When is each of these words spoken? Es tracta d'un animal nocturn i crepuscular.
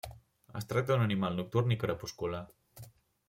Es 0.59 0.65
tracta 0.71 0.91
d'un 0.95 1.03
animal 1.07 1.37
nocturn 1.41 1.75
i 1.77 1.79
crepuscular. 1.83 2.43